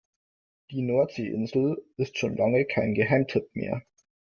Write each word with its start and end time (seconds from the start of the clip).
Die 0.71 0.81
Nordseeinsel 0.81 1.85
ist 1.97 2.17
schon 2.17 2.35
lange 2.35 2.65
kein 2.65 2.95
Geheimtipp 2.95 3.51
mehr. 3.55 3.83